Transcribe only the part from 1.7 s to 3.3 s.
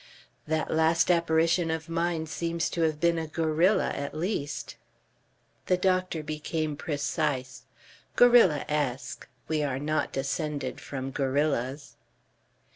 mine seems to have been a